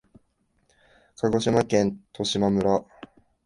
[1.17, 2.83] 鹿児島県十島村